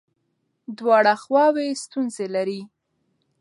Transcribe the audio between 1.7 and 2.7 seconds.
ستونزې لري.